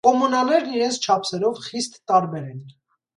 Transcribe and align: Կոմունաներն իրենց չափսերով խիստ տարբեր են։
Կոմունաներն 0.05 0.71
իրենց 0.77 0.97
չափսերով 1.07 1.59
խիստ 1.65 1.99
տարբեր 2.13 2.49
են։ 2.55 2.65